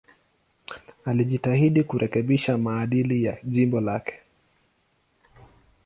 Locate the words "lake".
3.81-4.19